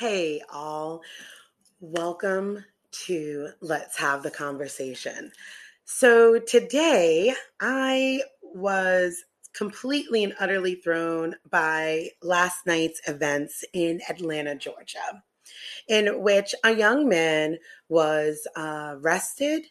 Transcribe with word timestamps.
Hey, 0.00 0.40
all. 0.50 1.02
Welcome 1.78 2.64
to 3.04 3.48
Let's 3.60 3.98
Have 3.98 4.22
the 4.22 4.30
Conversation. 4.30 5.30
So, 5.84 6.38
today 6.38 7.34
I 7.60 8.22
was 8.40 9.22
completely 9.52 10.24
and 10.24 10.32
utterly 10.40 10.76
thrown 10.76 11.34
by 11.50 12.08
last 12.22 12.66
night's 12.66 13.02
events 13.08 13.62
in 13.74 14.00
Atlanta, 14.08 14.54
Georgia, 14.54 15.22
in 15.86 16.22
which 16.22 16.54
a 16.64 16.74
young 16.74 17.06
man 17.06 17.58
was 17.90 18.48
uh, 18.56 18.94
arrested 18.96 19.66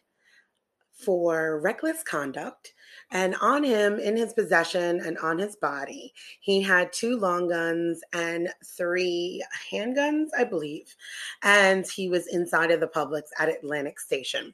for 0.91 1.59
reckless 1.59 2.03
conduct. 2.03 2.73
And 3.11 3.35
on 3.41 3.63
him, 3.63 3.99
in 3.99 4.15
his 4.15 4.33
possession 4.33 4.99
and 4.99 5.17
on 5.17 5.39
his 5.39 5.55
body, 5.55 6.13
he 6.39 6.61
had 6.61 6.93
two 6.93 7.17
long 7.17 7.49
guns 7.49 8.01
and 8.13 8.49
three 8.63 9.43
handguns, 9.71 10.27
I 10.37 10.43
believe. 10.43 10.95
And 11.41 11.87
he 11.87 12.07
was 12.09 12.27
inside 12.27 12.71
of 12.71 12.79
the 12.79 12.87
Publix 12.87 13.23
at 13.37 13.49
Atlantic 13.49 13.99
Station. 13.99 14.53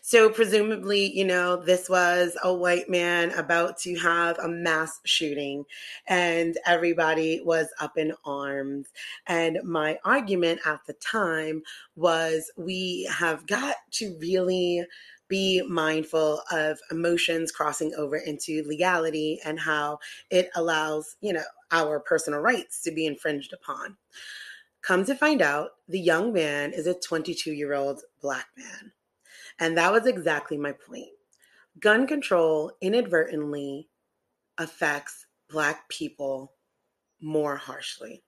So, 0.00 0.30
presumably, 0.30 1.12
you 1.16 1.24
know, 1.24 1.56
this 1.56 1.88
was 1.88 2.36
a 2.42 2.52
white 2.52 2.88
man 2.88 3.30
about 3.32 3.76
to 3.80 3.94
have 3.96 4.38
a 4.38 4.48
mass 4.48 5.00
shooting, 5.04 5.64
and 6.06 6.56
everybody 6.66 7.42
was 7.44 7.68
up 7.80 7.98
in 7.98 8.14
arms. 8.24 8.88
And 9.26 9.58
my 9.64 9.98
argument 10.04 10.60
at 10.64 10.80
the 10.86 10.94
time 10.94 11.62
was 11.94 12.50
we 12.56 13.08
have 13.12 13.46
got 13.46 13.76
to 13.92 14.16
really 14.18 14.84
be 15.28 15.62
mindful 15.62 16.42
of 16.50 16.78
emotions 16.90 17.50
crossing 17.52 17.94
over 17.96 18.16
into 18.16 18.62
legality 18.66 19.40
and 19.44 19.58
how 19.58 19.98
it 20.30 20.50
allows, 20.54 21.16
you 21.20 21.32
know, 21.32 21.42
our 21.72 22.00
personal 22.00 22.40
rights 22.40 22.82
to 22.82 22.90
be 22.90 23.06
infringed 23.06 23.52
upon. 23.52 23.96
Come 24.82 25.04
to 25.04 25.14
find 25.14 25.42
out, 25.42 25.70
the 25.88 25.98
young 25.98 26.32
man 26.32 26.72
is 26.72 26.86
a 26.86 26.94
22 26.94 27.52
year 27.52 27.74
old 27.74 28.02
black 28.20 28.46
man. 28.56 28.92
And 29.58 29.76
that 29.76 29.92
was 29.92 30.06
exactly 30.06 30.56
my 30.56 30.72
point. 30.72 31.08
Gun 31.80 32.06
control 32.06 32.72
inadvertently 32.80 33.88
affects 34.58 35.26
black 35.50 35.88
people 35.88 36.52
more 37.20 37.56
harshly. 37.56 38.22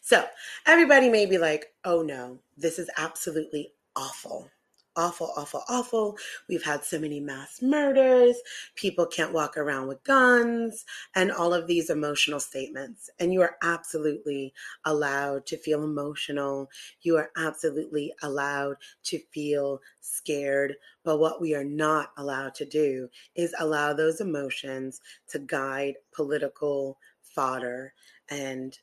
So, 0.00 0.24
everybody 0.66 1.08
may 1.08 1.26
be 1.26 1.38
like, 1.38 1.66
oh 1.84 2.02
no, 2.02 2.38
this 2.56 2.78
is 2.78 2.90
absolutely 2.96 3.72
awful 3.94 4.50
awful, 4.98 5.32
awful, 5.36 5.62
awful. 5.68 6.18
We've 6.48 6.64
had 6.64 6.84
so 6.84 6.98
many 6.98 7.20
mass 7.20 7.62
murders. 7.62 8.36
People 8.74 9.06
can't 9.06 9.32
walk 9.32 9.56
around 9.56 9.86
with 9.86 10.02
guns 10.02 10.84
and 11.14 11.30
all 11.30 11.54
of 11.54 11.68
these 11.68 11.88
emotional 11.88 12.40
statements. 12.40 13.08
And 13.20 13.32
you 13.32 13.40
are 13.42 13.56
absolutely 13.62 14.52
allowed 14.84 15.46
to 15.46 15.56
feel 15.56 15.84
emotional. 15.84 16.68
You 17.02 17.16
are 17.16 17.30
absolutely 17.36 18.12
allowed 18.22 18.76
to 19.04 19.20
feel 19.32 19.80
scared. 20.00 20.74
But 21.04 21.18
what 21.18 21.40
we 21.40 21.54
are 21.54 21.64
not 21.64 22.10
allowed 22.16 22.56
to 22.56 22.64
do 22.64 23.08
is 23.36 23.54
allow 23.58 23.92
those 23.92 24.20
emotions 24.20 25.00
to 25.28 25.38
guide 25.38 25.94
political 26.12 26.98
fodder 27.22 27.94
and 28.28 28.76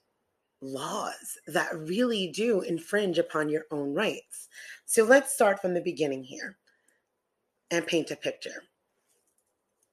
laws 0.61 1.37
that 1.47 1.77
really 1.77 2.31
do 2.31 2.61
infringe 2.61 3.17
upon 3.17 3.49
your 3.49 3.63
own 3.71 3.93
rights. 3.93 4.47
So 4.85 5.03
let's 5.03 5.33
start 5.33 5.61
from 5.61 5.73
the 5.73 5.81
beginning 5.81 6.23
here 6.23 6.57
and 7.71 7.85
paint 7.85 8.11
a 8.11 8.15
picture. 8.15 8.63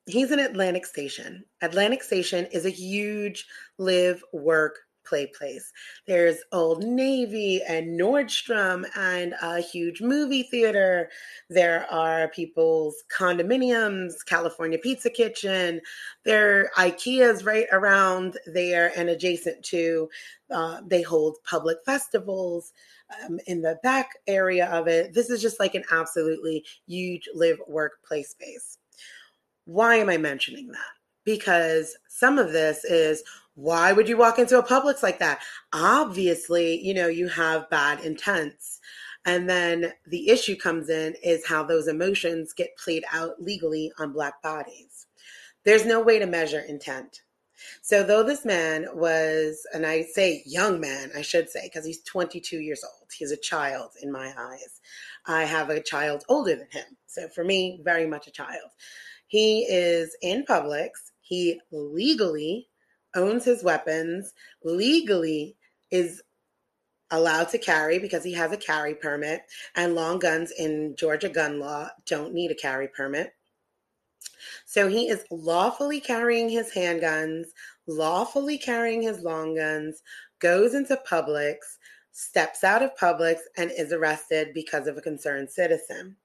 He's 0.06 0.32
in 0.32 0.40
Atlantic 0.40 0.86
Station. 0.86 1.44
Atlantic 1.60 2.02
Station 2.02 2.46
is 2.46 2.66
a 2.66 2.70
huge 2.70 3.46
live, 3.78 4.22
work, 4.32 4.78
play 5.04 5.26
place. 5.26 5.72
There's 6.06 6.38
Old 6.52 6.84
Navy 6.84 7.62
and 7.68 7.98
Nordstrom 7.98 8.84
and 8.96 9.34
a 9.42 9.60
huge 9.60 10.00
movie 10.00 10.44
theater. 10.44 11.10
There 11.48 11.86
are 11.90 12.28
people's 12.28 13.02
condominiums, 13.16 14.12
California 14.26 14.78
Pizza 14.78 15.10
Kitchen. 15.10 15.80
There 16.24 16.70
are 16.76 16.90
IKEA's 16.90 17.44
right 17.44 17.66
around 17.72 18.38
there 18.46 18.92
and 18.96 19.08
adjacent 19.08 19.64
to. 19.66 20.08
Uh, 20.50 20.80
they 20.86 21.02
hold 21.02 21.36
public 21.44 21.78
festivals. 21.84 22.72
Um, 23.24 23.38
in 23.46 23.60
the 23.60 23.78
back 23.82 24.08
area 24.26 24.66
of 24.66 24.88
it, 24.88 25.12
this 25.12 25.28
is 25.28 25.42
just 25.42 25.60
like 25.60 25.74
an 25.74 25.84
absolutely 25.92 26.64
huge 26.86 27.28
live 27.34 27.58
work 27.68 28.02
play 28.06 28.22
space. 28.22 28.78
Why 29.64 29.96
am 29.96 30.08
I 30.08 30.16
mentioning 30.16 30.68
that? 30.68 30.78
Because 31.24 31.96
some 32.08 32.38
of 32.38 32.52
this 32.52 32.84
is 32.84 33.22
why 33.54 33.92
would 33.92 34.08
you 34.08 34.16
walk 34.16 34.38
into 34.38 34.58
a 34.58 34.66
Publix 34.66 35.02
like 35.02 35.18
that? 35.18 35.40
Obviously, 35.72 36.80
you 36.80 36.94
know, 36.94 37.08
you 37.08 37.28
have 37.28 37.68
bad 37.70 38.00
intents. 38.00 38.80
And 39.24 39.48
then 39.48 39.92
the 40.06 40.30
issue 40.30 40.56
comes 40.56 40.88
in 40.88 41.14
is 41.22 41.46
how 41.46 41.62
those 41.62 41.86
emotions 41.86 42.52
get 42.52 42.76
played 42.76 43.04
out 43.12 43.40
legally 43.40 43.92
on 43.98 44.12
Black 44.12 44.42
bodies. 44.42 45.06
There's 45.64 45.86
no 45.86 46.00
way 46.00 46.18
to 46.18 46.26
measure 46.26 46.60
intent. 46.60 47.22
So, 47.80 48.02
though 48.02 48.24
this 48.24 48.44
man 48.44 48.86
was, 48.92 49.64
and 49.72 49.86
I 49.86 50.02
say 50.02 50.42
young 50.44 50.80
man, 50.80 51.12
I 51.16 51.22
should 51.22 51.48
say, 51.48 51.60
because 51.64 51.86
he's 51.86 52.02
22 52.02 52.58
years 52.58 52.82
old, 52.82 53.08
he's 53.16 53.30
a 53.30 53.36
child 53.36 53.90
in 54.02 54.10
my 54.10 54.32
eyes. 54.36 54.80
I 55.26 55.44
have 55.44 55.70
a 55.70 55.80
child 55.80 56.24
older 56.28 56.56
than 56.56 56.68
him. 56.72 56.96
So, 57.06 57.28
for 57.28 57.44
me, 57.44 57.80
very 57.84 58.06
much 58.06 58.26
a 58.26 58.32
child. 58.32 58.70
He 59.28 59.64
is 59.68 60.16
in 60.22 60.44
Publix. 60.44 60.90
He 61.20 61.60
legally 61.70 62.68
owns 63.14 63.44
his 63.44 63.62
weapons, 63.62 64.34
legally 64.64 65.56
is 65.90 66.22
allowed 67.10 67.48
to 67.50 67.58
carry 67.58 67.98
because 67.98 68.24
he 68.24 68.32
has 68.32 68.52
a 68.52 68.56
carry 68.56 68.94
permit, 68.94 69.42
and 69.76 69.94
long 69.94 70.18
guns 70.18 70.50
in 70.58 70.96
Georgia 70.96 71.28
gun 71.28 71.60
law 71.60 71.88
don't 72.06 72.32
need 72.32 72.50
a 72.50 72.54
carry 72.54 72.88
permit. 72.88 73.34
So 74.64 74.88
he 74.88 75.08
is 75.08 75.24
lawfully 75.30 76.00
carrying 76.00 76.48
his 76.48 76.72
handguns, 76.72 77.46
lawfully 77.86 78.58
carrying 78.58 79.02
his 79.02 79.20
long 79.20 79.54
guns, 79.54 80.02
goes 80.38 80.74
into 80.74 80.98
Publix, 81.08 81.56
steps 82.12 82.64
out 82.64 82.82
of 82.82 82.96
Publix, 82.96 83.36
and 83.56 83.70
is 83.70 83.92
arrested 83.92 84.52
because 84.54 84.86
of 84.86 84.96
a 84.96 85.02
concerned 85.02 85.50
citizen. 85.50 86.16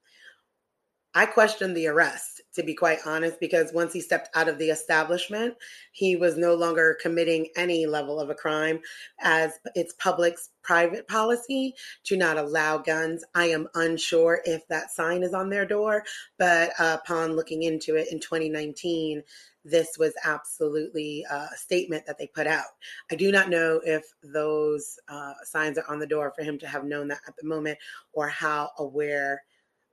I 1.14 1.24
questioned 1.26 1.76
the 1.76 1.86
arrest, 1.86 2.42
to 2.54 2.62
be 2.62 2.74
quite 2.74 2.98
honest, 3.06 3.40
because 3.40 3.72
once 3.72 3.92
he 3.92 4.00
stepped 4.00 4.28
out 4.36 4.48
of 4.48 4.58
the 4.58 4.68
establishment, 4.68 5.54
he 5.92 6.16
was 6.16 6.36
no 6.36 6.54
longer 6.54 6.98
committing 7.00 7.48
any 7.56 7.86
level 7.86 8.20
of 8.20 8.28
a 8.28 8.34
crime, 8.34 8.80
as 9.20 9.58
it's 9.74 9.94
Publix 9.94 10.48
private 10.62 11.08
policy 11.08 11.74
to 12.04 12.16
not 12.16 12.36
allow 12.36 12.76
guns. 12.76 13.24
I 13.34 13.46
am 13.46 13.68
unsure 13.74 14.42
if 14.44 14.68
that 14.68 14.90
sign 14.90 15.22
is 15.22 15.32
on 15.32 15.48
their 15.48 15.64
door, 15.64 16.04
but 16.38 16.72
upon 16.78 17.36
looking 17.36 17.62
into 17.62 17.96
it 17.96 18.12
in 18.12 18.20
2019, 18.20 19.22
this 19.64 19.96
was 19.98 20.12
absolutely 20.24 21.24
a 21.30 21.48
statement 21.56 22.04
that 22.06 22.18
they 22.18 22.26
put 22.26 22.46
out. 22.46 22.66
I 23.10 23.14
do 23.14 23.32
not 23.32 23.48
know 23.48 23.80
if 23.84 24.04
those 24.22 24.98
uh, 25.08 25.32
signs 25.44 25.78
are 25.78 25.88
on 25.88 25.98
the 25.98 26.06
door 26.06 26.32
for 26.36 26.42
him 26.42 26.58
to 26.58 26.68
have 26.68 26.84
known 26.84 27.08
that 27.08 27.20
at 27.26 27.34
the 27.36 27.48
moment 27.48 27.78
or 28.12 28.28
how 28.28 28.70
aware 28.78 29.42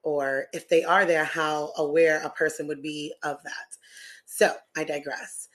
or 0.06 0.46
if 0.54 0.70
they 0.70 0.84
are 0.84 1.04
there, 1.06 1.26
how 1.26 1.74
aware 1.78 2.22
a 2.24 2.30
person 2.30 2.68
would 2.68 2.82
be 2.82 3.14
of 3.24 3.44
that. 3.44 3.76
So 4.26 4.54
I 4.78 4.86
digress. 4.86 5.50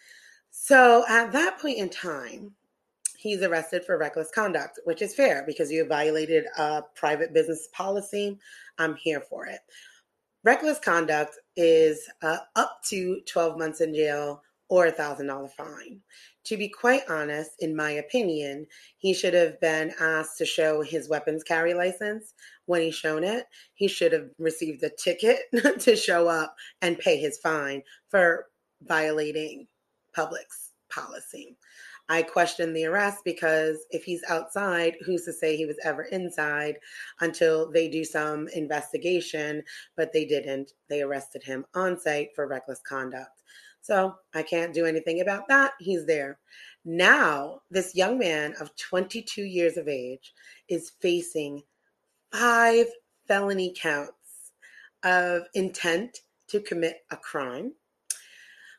So 0.50 1.04
at 1.08 1.32
that 1.32 1.58
point 1.58 1.78
in 1.78 1.88
time, 1.88 2.52
he's 3.16 3.42
arrested 3.42 3.84
for 3.84 3.96
reckless 3.96 4.30
conduct, 4.34 4.80
which 4.84 5.02
is 5.02 5.14
fair 5.14 5.44
because 5.46 5.70
you 5.70 5.86
violated 5.86 6.44
a 6.58 6.82
private 6.96 7.32
business 7.32 7.68
policy. 7.72 8.38
I'm 8.78 8.96
here 8.96 9.20
for 9.20 9.46
it. 9.46 9.60
Reckless 10.42 10.78
conduct 10.78 11.36
is 11.56 12.08
uh, 12.22 12.38
up 12.56 12.80
to 12.88 13.20
12 13.26 13.58
months 13.58 13.80
in 13.80 13.94
jail 13.94 14.42
or 14.68 14.86
a 14.86 14.92
$1,000 14.92 15.50
fine. 15.50 16.00
To 16.44 16.56
be 16.56 16.68
quite 16.68 17.02
honest, 17.08 17.50
in 17.58 17.76
my 17.76 17.90
opinion, 17.90 18.66
he 18.97 19.12
should 19.12 19.34
have 19.34 19.60
been 19.60 19.92
asked 20.00 20.38
to 20.38 20.47
show 20.47 20.82
his 20.82 21.09
weapons 21.09 21.44
carry 21.44 21.74
license. 21.74 22.34
When 22.66 22.80
he's 22.80 22.94
shown 22.94 23.24
it, 23.24 23.47
he 23.74 23.88
should 23.88 24.12
have 24.12 24.30
received 24.38 24.82
a 24.82 24.91
ticket 24.91 25.41
to 25.80 25.97
show 25.97 26.28
up 26.28 26.54
and 26.80 26.98
pay 26.98 27.18
his 27.18 27.38
fine 27.38 27.82
for 28.09 28.47
violating 28.82 29.66
Publix 30.16 30.70
policy. 30.91 31.56
I 32.09 32.22
question 32.22 32.72
the 32.72 32.86
arrest 32.86 33.18
because 33.24 33.86
if 33.91 34.03
he's 34.03 34.24
outside, 34.28 34.97
who's 35.06 35.24
to 35.26 35.32
say 35.32 35.56
he 35.56 35.66
was 35.66 35.78
ever 35.84 36.03
inside 36.03 36.76
until 37.20 37.70
they 37.70 37.88
do 37.88 38.03
some 38.03 38.48
investigation? 38.48 39.62
But 39.97 40.12
they 40.12 40.24
didn't. 40.24 40.72
They 40.88 41.03
arrested 41.03 41.44
him 41.44 41.66
on 41.74 42.00
site 42.00 42.30
for 42.34 42.48
reckless 42.48 42.80
conduct. 42.80 43.42
So 43.82 44.15
I 44.34 44.42
can't 44.42 44.74
do 44.74 44.86
anything 44.86 45.21
about 45.21 45.48
that. 45.48 45.72
He's 45.78 46.06
there. 46.06 46.38
Now, 46.84 47.60
this 47.71 47.94
young 47.94 48.18
man 48.18 48.54
of 48.60 48.77
22 48.77 49.42
years 49.42 49.77
of 49.77 49.88
age 49.88 50.32
is 50.68 50.92
facing 51.00 51.62
five 52.32 52.86
felony 53.27 53.74
counts 53.77 54.53
of 55.03 55.42
intent 55.54 56.18
to 56.48 56.60
commit 56.60 56.98
a 57.10 57.16
crime. 57.16 57.72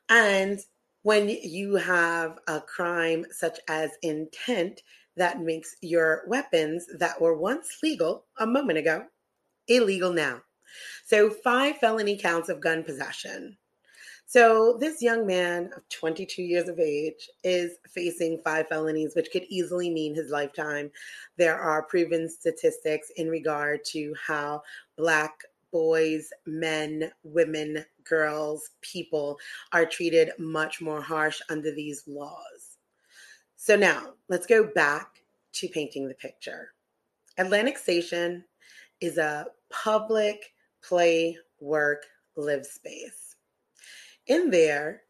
And 0.10 0.60
when 1.04 1.30
you 1.30 1.76
have 1.76 2.40
a 2.48 2.62
crime 2.62 3.26
such 3.32 3.60
as 3.68 3.92
intent 4.04 4.82
that 5.18 5.42
makes 5.42 5.76
your 5.82 6.24
weapons 6.28 6.86
that 6.98 7.20
were 7.20 7.38
once 7.38 7.80
legal 7.84 8.26
a 8.40 8.46
moment 8.46 8.78
ago 8.78 9.06
illegal 9.68 10.14
now. 10.14 10.42
So, 11.06 11.30
five 11.30 11.78
felony 11.78 12.18
counts 12.18 12.50
of 12.50 12.62
gun 12.62 12.84
possession. 12.84 13.58
So, 14.32 14.78
this 14.80 15.02
young 15.02 15.28
man 15.28 15.72
of 15.76 15.90
22 15.90 16.42
years 16.42 16.70
of 16.70 16.80
age 16.80 17.30
is 17.44 17.74
facing 17.90 18.40
five 18.46 18.70
felonies, 18.70 19.14
which 19.14 19.30
could 19.30 19.44
easily 19.50 19.90
mean 19.90 20.16
his 20.16 20.32
lifetime. 20.32 20.90
There 21.36 21.60
are 21.60 21.84
proven 21.84 22.30
statistics 22.30 23.12
in 23.18 23.28
regard 23.28 23.84
to 23.88 24.16
how 24.26 24.64
Black 24.96 25.44
boys, 25.74 26.32
men, 26.46 27.12
women, 27.24 27.84
girls, 28.06 28.70
people 28.80 29.38
are 29.74 29.86
treated 29.86 30.32
much 30.40 30.80
more 30.80 31.02
harsh 31.02 31.42
under 31.50 31.74
these 31.76 32.08
laws. 32.08 32.78
So 33.58 33.76
now 33.76 34.14
let's 34.30 34.48
go 34.48 34.64
back 34.64 35.24
to 35.56 35.68
painting 35.68 36.08
the 36.08 36.14
picture. 36.14 36.72
Atlantic 37.38 37.78
Station 37.78 38.46
is 39.02 39.18
a 39.18 39.48
public 39.70 40.54
play, 40.82 41.38
work, 41.60 42.06
live 42.38 42.66
space. 42.66 43.31
In 44.32 44.50
there, 44.50 45.02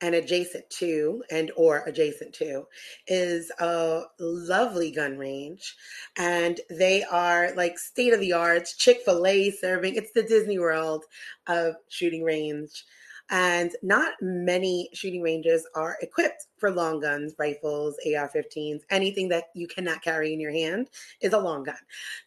and 0.00 0.14
adjacent 0.14 0.70
to 0.70 1.24
and 1.28 1.50
or 1.56 1.82
adjacent 1.86 2.32
to 2.34 2.68
is 3.08 3.50
a 3.58 4.02
lovely 4.20 4.92
gun 4.92 5.18
range. 5.18 5.74
And 6.16 6.60
they 6.70 7.02
are 7.02 7.52
like 7.56 7.80
state 7.80 8.12
of 8.12 8.20
the 8.20 8.32
art 8.32 8.72
chick-fil-a 8.78 9.50
serving. 9.50 9.96
It's 9.96 10.12
the 10.12 10.22
disney 10.22 10.60
world 10.60 11.04
of 11.48 11.74
shooting 11.88 12.22
range. 12.22 12.84
And 13.28 13.72
not 13.82 14.12
many 14.20 14.88
shooting 14.92 15.22
ranges 15.22 15.66
are 15.74 15.96
equipped 16.00 16.46
for 16.58 16.70
long 16.70 17.00
guns 17.00 17.34
rifles 17.36 17.96
ar-15s 18.06 18.82
anything 18.90 19.30
that 19.30 19.44
you 19.54 19.66
cannot 19.66 20.02
carry 20.02 20.32
in 20.32 20.38
your 20.38 20.52
hand 20.52 20.90
is 21.20 21.32
a 21.32 21.40
long 21.40 21.64
gun. 21.64 21.74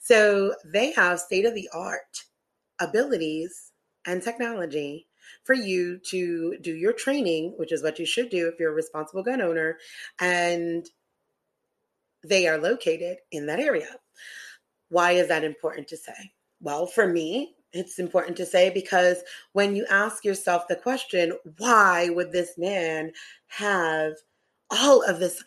So 0.01 0.55
they 0.65 0.91
have 0.91 1.21
state 1.21 1.45
of 1.45 1.53
the 1.53 1.69
art 1.73 2.25
abilities 2.81 3.71
and 4.05 4.21
technology 4.21 5.06
for 5.43 5.53
you 5.53 5.97
to 6.09 6.57
do 6.61 6.75
your 6.75 6.93
training, 6.93 7.53
which 7.57 7.71
is 7.71 7.83
what 7.83 7.99
you 7.99 8.05
should 8.05 8.29
do 8.29 8.47
if 8.47 8.59
you're 8.59 8.71
a 8.71 8.75
responsible 8.75 9.23
gun 9.23 9.41
owner, 9.41 9.77
and 10.19 10.89
they 12.23 12.47
are 12.47 12.57
located 12.57 13.17
in 13.31 13.45
that 13.47 13.59
area. 13.59 13.95
Why 14.89 15.11
is 15.11 15.27
that 15.27 15.43
important 15.43 15.87
to 15.89 15.97
say? 15.97 16.31
Well, 16.61 16.87
for 16.87 17.07
me, 17.07 17.55
it's 17.73 17.99
important 17.99 18.37
to 18.37 18.45
say 18.45 18.69
because 18.69 19.17
when 19.53 19.75
you 19.75 19.85
ask 19.89 20.23
yourself 20.23 20.67
the 20.67 20.75
question, 20.75 21.33
why 21.57 22.09
would 22.09 22.31
this 22.31 22.57
man 22.57 23.11
have 23.47 24.13
all 24.71 25.03
of 25.03 25.19
this 25.19 25.43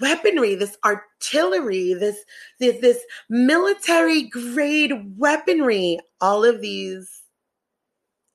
weaponry, 0.00 0.54
this 0.54 0.76
artillery, 0.84 1.94
this 1.94 2.24
this, 2.60 2.80
this 2.80 3.00
military 3.28 4.28
grade 4.28 4.92
weaponry, 5.16 5.98
all 6.20 6.44
of 6.44 6.60
these 6.60 7.22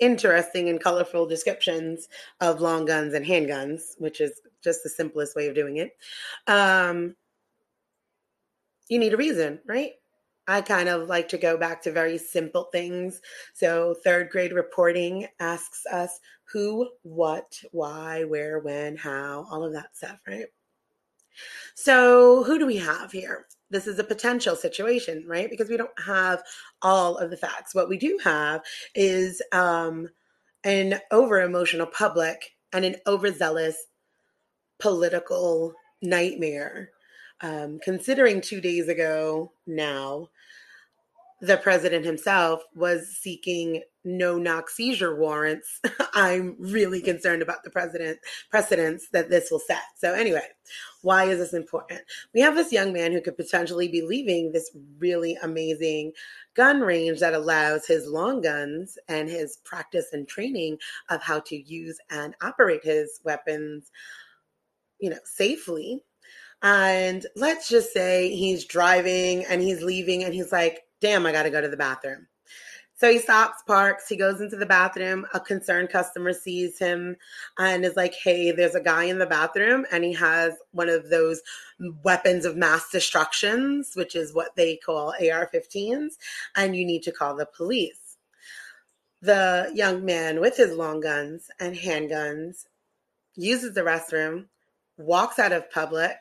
interesting 0.03 0.69
and 0.69 0.81
colorful 0.81 1.25
descriptions 1.25 2.09
of 2.41 2.61
long 2.61 2.85
guns 2.85 3.13
and 3.13 3.25
handguns, 3.25 3.81
which 3.97 4.19
is 4.19 4.41
just 4.63 4.83
the 4.83 4.89
simplest 4.89 5.35
way 5.35 5.47
of 5.47 5.55
doing 5.55 5.77
it. 5.77 5.91
Um, 6.47 7.15
you 8.89 8.99
need 8.99 9.13
a 9.13 9.17
reason, 9.17 9.59
right? 9.65 9.91
I 10.45 10.61
kind 10.61 10.89
of 10.89 11.07
like 11.07 11.29
to 11.29 11.37
go 11.37 11.55
back 11.57 11.81
to 11.83 11.91
very 11.91 12.17
simple 12.17 12.65
things. 12.71 13.21
So, 13.53 13.95
third 14.03 14.29
grade 14.29 14.51
reporting 14.51 15.27
asks 15.39 15.85
us 15.85 16.19
who, 16.51 16.89
what, 17.03 17.57
why, 17.71 18.25
where, 18.25 18.59
when, 18.59 18.97
how, 18.97 19.47
all 19.49 19.63
of 19.63 19.71
that 19.73 19.95
stuff, 19.95 20.19
right? 20.27 20.47
So, 21.75 22.43
who 22.43 22.59
do 22.59 22.65
we 22.65 22.77
have 22.77 23.11
here? 23.11 23.47
This 23.69 23.87
is 23.87 23.97
a 23.99 24.03
potential 24.03 24.55
situation, 24.55 25.25
right? 25.27 25.49
Because 25.49 25.69
we 25.69 25.77
don't 25.77 25.99
have 26.05 26.43
all 26.81 27.17
of 27.17 27.29
the 27.31 27.37
facts. 27.37 27.73
What 27.73 27.89
we 27.89 27.97
do 27.97 28.19
have 28.23 28.61
is 28.93 29.41
um, 29.51 30.07
an 30.63 30.99
over 31.11 31.41
emotional 31.41 31.87
public 31.87 32.51
and 32.71 32.85
an 32.85 32.95
overzealous 33.07 33.77
political 34.79 35.73
nightmare. 36.01 36.89
Um, 37.41 37.79
considering 37.83 38.39
two 38.41 38.61
days 38.61 38.87
ago 38.87 39.51
now, 39.67 40.29
the 41.43 41.57
president 41.57 42.05
himself 42.05 42.63
was 42.73 43.17
seeking 43.19 43.83
no 44.05 44.37
knock 44.37 44.69
seizure 44.69 45.13
warrants, 45.13 45.81
I'm 46.13 46.55
really 46.57 47.01
concerned 47.01 47.41
about 47.41 47.65
the 47.65 47.69
president 47.69 48.19
precedents 48.49 49.09
that 49.11 49.29
this 49.29 49.51
will 49.51 49.59
set. 49.59 49.81
So 49.97 50.13
anyway, 50.13 50.47
why 51.01 51.25
is 51.25 51.39
this 51.39 51.53
important? 51.53 51.99
We 52.33 52.39
have 52.39 52.55
this 52.55 52.71
young 52.71 52.93
man 52.93 53.11
who 53.11 53.19
could 53.19 53.35
potentially 53.35 53.89
be 53.89 54.01
leaving 54.01 54.53
this 54.53 54.71
really 54.99 55.37
amazing 55.43 56.13
gun 56.53 56.79
range 56.79 57.19
that 57.19 57.33
allows 57.33 57.85
his 57.85 58.07
long 58.07 58.39
guns 58.39 58.97
and 59.09 59.27
his 59.27 59.57
practice 59.65 60.13
and 60.13 60.25
training 60.25 60.77
of 61.09 61.21
how 61.21 61.41
to 61.41 61.57
use 61.57 61.99
and 62.09 62.35
operate 62.41 62.85
his 62.85 63.19
weapons, 63.25 63.91
you 64.97 65.09
know, 65.09 65.19
safely. 65.25 66.05
And 66.61 67.25
let's 67.35 67.67
just 67.67 67.91
say 67.91 68.33
he's 68.33 68.63
driving 68.63 69.43
and 69.43 69.61
he's 69.61 69.83
leaving 69.83 70.23
and 70.23 70.33
he's 70.33 70.53
like, 70.53 70.83
damn, 71.03 71.25
I 71.27 71.31
got 71.31 71.43
to 71.43 71.51
go 71.51 71.61
to 71.61 71.67
the 71.67 71.77
bathroom 71.77 72.27
so 73.03 73.11
he 73.11 73.19
stops, 73.19 73.61
parks, 73.63 74.07
he 74.07 74.15
goes 74.15 74.39
into 74.39 74.55
the 74.55 74.65
bathroom. 74.65 75.25
A 75.33 75.39
concerned 75.41 75.89
customer 75.89 76.31
sees 76.31 76.79
him 76.79 77.17
and 77.57 77.83
is 77.83 77.97
like, 77.97 78.13
Hey, 78.13 78.51
there's 78.51 78.75
a 78.75 78.81
guy 78.81 79.03
in 79.03 79.19
the 79.19 79.25
bathroom, 79.25 79.85
and 79.91 80.05
he 80.05 80.13
has 80.13 80.53
one 80.71 80.87
of 80.87 81.09
those 81.09 81.41
weapons 82.03 82.45
of 82.45 82.55
mass 82.55 82.89
destructions, 82.91 83.91
which 83.95 84.15
is 84.15 84.33
what 84.33 84.55
they 84.55 84.77
call 84.77 85.09
AR 85.09 85.49
15s, 85.53 86.13
and 86.55 86.77
you 86.77 86.85
need 86.85 87.03
to 87.03 87.11
call 87.11 87.35
the 87.35 87.45
police. 87.45 88.15
The 89.21 89.69
young 89.73 90.05
man 90.05 90.39
with 90.39 90.55
his 90.55 90.71
long 90.71 91.01
guns 91.01 91.49
and 91.59 91.75
handguns 91.75 92.67
uses 93.35 93.73
the 93.73 93.81
restroom, 93.81 94.45
walks 94.97 95.39
out 95.39 95.51
of 95.51 95.69
public, 95.71 96.15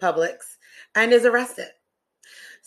Publix, 0.00 0.56
and 0.94 1.12
is 1.12 1.26
arrested. 1.26 1.68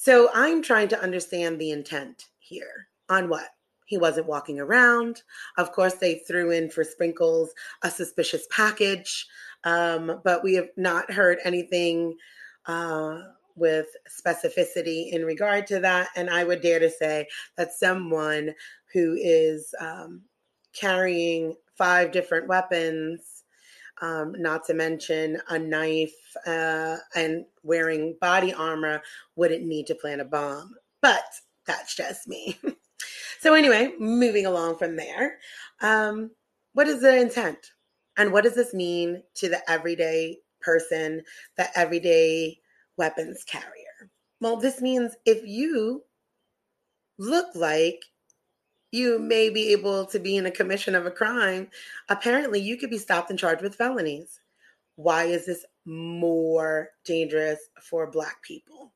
So 0.02 0.30
I'm 0.34 0.62
trying 0.62 0.88
to 0.90 1.04
understand 1.04 1.60
the 1.60 1.72
intent 1.72 2.30
here 2.40 2.88
on 3.10 3.28
what? 3.28 3.50
He 3.86 3.98
wasn't 3.98 4.28
walking 4.28 4.58
around. 4.58 5.24
Of 5.58 5.74
course, 5.74 5.96
they 5.96 6.20
threw 6.20 6.52
in 6.52 6.70
for 6.70 6.86
sprinkles 6.86 7.50
a 7.84 7.92
suspicious 7.92 8.48
package, 8.50 9.28
um, 9.66 10.22
but 10.24 10.42
we 10.42 10.54
have 10.54 10.70
not 10.78 11.12
heard 11.12 11.40
anything 11.44 12.16
uh, 12.66 13.24
with 13.58 13.88
specificity 14.08 15.12
in 15.12 15.26
regard 15.26 15.68
to 15.68 15.82
that. 15.82 16.08
And 16.16 16.30
I 16.30 16.46
would 16.46 16.62
dare 16.62 16.80
to 16.80 16.90
say 16.90 17.28
that 17.58 17.74
someone 17.74 18.56
who 18.94 19.18
is 19.20 19.76
um, 19.82 20.22
carrying 20.72 21.56
five 21.78 22.14
different 22.14 22.48
weapons, 22.48 23.39
um, 24.02 24.34
not 24.38 24.66
to 24.66 24.74
mention 24.74 25.42
a 25.50 25.60
knife 25.60 26.16
uh, 26.46 26.98
and 27.16 27.46
wearing 27.64 28.16
body 28.22 28.54
armor, 28.54 29.02
wouldn't 29.36 29.66
need 29.66 29.88
to 29.88 29.96
plant 29.96 30.22
a 30.22 30.26
bomb. 30.26 30.76
But 31.02 31.24
that's 31.66 31.96
just 31.96 32.28
me. 32.28 32.58
So, 33.40 33.54
anyway, 33.54 33.94
moving 34.00 34.46
along 34.46 34.78
from 34.78 34.98
there, 34.98 35.38
um, 35.82 36.32
what 36.74 36.90
is 36.90 37.00
the 37.00 37.18
intent? 37.18 37.72
And 38.18 38.34
what 38.34 38.44
does 38.44 38.56
this 38.56 38.74
mean 38.74 39.24
to 39.36 39.48
the 39.48 39.62
everyday 39.72 40.40
person, 40.60 41.22
the 41.56 41.68
everyday 41.78 42.60
weapons 42.98 43.46
carrier? 43.46 44.12
Well, 44.42 44.58
this 44.58 44.82
means 44.82 45.16
if 45.26 45.46
you 45.46 46.04
look 47.18 47.48
like 47.56 48.02
you 48.92 49.20
may 49.20 49.50
be 49.50 49.72
able 49.72 50.06
to 50.06 50.20
be 50.20 50.38
in 50.38 50.46
a 50.46 50.52
commission 50.52 50.96
of 50.96 51.06
a 51.06 51.12
crime, 51.12 51.70
apparently 52.10 52.60
you 52.60 52.78
could 52.78 52.90
be 52.90 52.98
stopped 52.98 53.30
and 53.30 53.38
charged 53.38 53.62
with 53.62 53.76
felonies. 53.76 54.40
Why 54.96 55.26
is 55.26 55.46
this 55.46 55.66
more 55.86 56.90
dangerous 57.06 57.60
for 57.82 58.10
Black 58.10 58.42
people? 58.42 58.94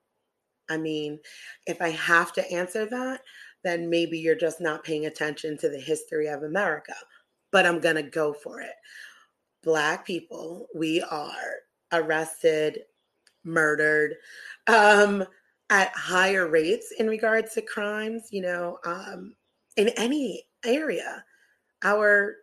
I 0.69 0.77
mean, 0.77 1.19
if 1.67 1.81
I 1.81 1.89
have 1.89 2.33
to 2.33 2.51
answer 2.51 2.85
that, 2.85 3.21
then 3.63 3.89
maybe 3.89 4.19
you're 4.19 4.35
just 4.35 4.59
not 4.59 4.83
paying 4.83 5.05
attention 5.05 5.57
to 5.57 5.69
the 5.69 5.79
history 5.79 6.27
of 6.27 6.43
America. 6.43 6.95
But 7.51 7.65
I'm 7.65 7.79
going 7.79 7.95
to 7.95 8.03
go 8.03 8.33
for 8.33 8.61
it. 8.61 8.73
Black 9.63 10.05
people, 10.05 10.67
we 10.75 11.01
are 11.01 11.31
arrested, 11.91 12.79
murdered 13.45 14.15
um, 14.67 15.23
at 15.69 15.91
higher 15.95 16.47
rates 16.47 16.93
in 16.97 17.07
regards 17.07 17.53
to 17.53 17.61
crimes, 17.61 18.29
you 18.31 18.41
know, 18.41 18.79
um, 18.85 19.35
in 19.77 19.89
any 19.89 20.45
area. 20.65 21.23
Our 21.83 22.35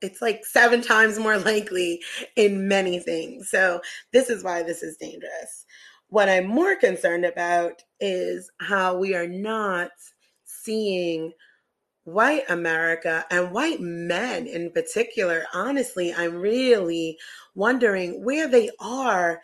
it's 0.00 0.20
like 0.20 0.44
seven 0.44 0.82
times 0.82 1.18
more 1.18 1.38
likely 1.38 2.02
in 2.36 2.68
many 2.68 2.98
things. 2.98 3.48
So, 3.50 3.80
this 4.12 4.28
is 4.28 4.44
why 4.44 4.62
this 4.62 4.82
is 4.82 4.96
dangerous. 4.96 5.64
What 6.08 6.28
I'm 6.28 6.46
more 6.46 6.76
concerned 6.76 7.24
about 7.24 7.82
is 8.00 8.50
how 8.60 8.98
we 8.98 9.14
are 9.14 9.26
not 9.26 9.90
seeing 10.44 11.32
white 12.04 12.44
America 12.50 13.24
and 13.30 13.50
white 13.50 13.80
men 13.80 14.46
in 14.46 14.70
particular, 14.70 15.44
honestly, 15.54 16.12
I'm 16.12 16.36
really 16.36 17.18
wondering 17.54 18.22
where 18.22 18.46
they 18.46 18.70
are 18.78 19.40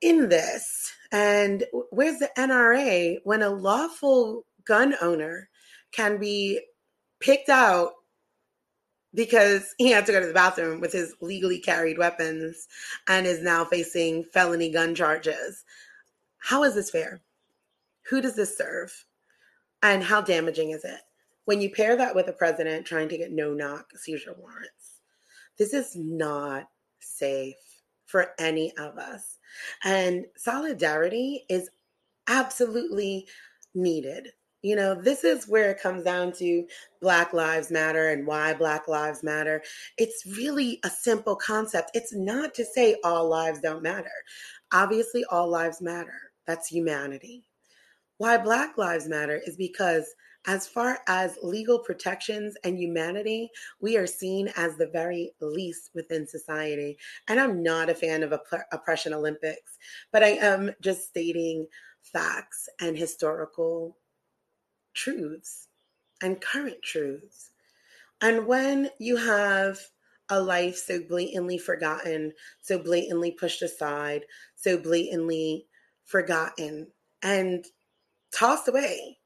in 0.00 0.28
this. 0.28 0.92
And 1.12 1.64
where's 1.90 2.18
the 2.18 2.30
NRA 2.36 3.18
when 3.24 3.42
a 3.42 3.50
lawful 3.50 4.46
gun 4.64 4.94
owner 5.00 5.48
can 5.94 6.18
be 6.18 6.60
picked 7.20 7.48
out 7.48 7.92
because 9.14 9.74
he 9.78 9.90
had 9.90 10.06
to 10.06 10.12
go 10.12 10.20
to 10.20 10.26
the 10.26 10.32
bathroom 10.32 10.80
with 10.80 10.92
his 10.92 11.14
legally 11.20 11.58
carried 11.58 11.98
weapons 11.98 12.66
and 13.08 13.26
is 13.26 13.42
now 13.42 13.64
facing 13.64 14.24
felony 14.24 14.70
gun 14.70 14.94
charges? 14.94 15.64
How 16.38 16.64
is 16.64 16.74
this 16.74 16.90
fair? 16.90 17.22
Who 18.10 18.20
does 18.20 18.34
this 18.34 18.56
serve? 18.56 18.92
And 19.82 20.02
how 20.02 20.20
damaging 20.20 20.70
is 20.70 20.84
it? 20.84 21.00
When 21.44 21.60
you 21.60 21.70
pair 21.70 21.96
that 21.96 22.14
with 22.14 22.28
a 22.28 22.32
president 22.32 22.86
trying 22.86 23.08
to 23.10 23.18
get 23.18 23.32
no 23.32 23.52
knock 23.52 23.86
seizure 23.96 24.34
warrants, 24.38 25.00
this 25.58 25.74
is 25.74 25.94
not 25.94 26.68
safe 27.00 27.54
for 28.06 28.32
any 28.38 28.72
of 28.78 28.98
us. 28.98 29.38
And 29.84 30.24
solidarity 30.36 31.44
is 31.48 31.70
absolutely 32.28 33.26
needed. 33.74 34.28
You 34.64 34.76
know, 34.76 34.94
this 34.94 35.24
is 35.24 35.46
where 35.46 35.70
it 35.70 35.82
comes 35.82 36.04
down 36.04 36.32
to 36.38 36.64
Black 37.02 37.34
Lives 37.34 37.70
Matter 37.70 38.08
and 38.08 38.26
why 38.26 38.54
Black 38.54 38.88
Lives 38.88 39.22
Matter. 39.22 39.62
It's 39.98 40.24
really 40.38 40.80
a 40.84 40.88
simple 40.88 41.36
concept. 41.36 41.90
It's 41.92 42.14
not 42.14 42.54
to 42.54 42.64
say 42.64 42.96
all 43.04 43.28
lives 43.28 43.60
don't 43.60 43.82
matter. 43.82 44.08
Obviously, 44.72 45.22
all 45.30 45.50
lives 45.50 45.82
matter. 45.82 46.18
That's 46.46 46.66
humanity. 46.66 47.44
Why 48.16 48.38
Black 48.38 48.78
Lives 48.78 49.06
Matter 49.06 49.38
is 49.46 49.54
because 49.54 50.06
as 50.46 50.66
far 50.66 51.00
as 51.08 51.36
legal 51.42 51.80
protections 51.80 52.54
and 52.64 52.78
humanity, 52.78 53.50
we 53.82 53.98
are 53.98 54.06
seen 54.06 54.48
as 54.56 54.78
the 54.78 54.86
very 54.86 55.32
least 55.42 55.90
within 55.94 56.26
society. 56.26 56.96
And 57.28 57.38
I'm 57.38 57.62
not 57.62 57.90
a 57.90 57.94
fan 57.94 58.22
of 58.22 58.32
opp- 58.32 58.66
Oppression 58.72 59.12
Olympics, 59.12 59.76
but 60.10 60.24
I 60.24 60.38
am 60.38 60.70
just 60.80 61.06
stating 61.06 61.66
facts 62.00 62.66
and 62.80 62.96
historical 62.96 63.98
truths 64.94 65.68
and 66.22 66.40
current 66.40 66.82
truths. 66.82 67.50
And 68.20 68.46
when 68.46 68.90
you 68.98 69.16
have 69.16 69.78
a 70.30 70.40
life 70.40 70.76
so 70.76 71.00
blatantly 71.06 71.58
forgotten, 71.58 72.32
so 72.62 72.78
blatantly 72.78 73.32
pushed 73.32 73.62
aside, 73.62 74.22
so 74.54 74.78
blatantly 74.78 75.66
forgotten 76.04 76.88
and 77.22 77.64
tossed 78.32 78.68
away, 78.68 79.18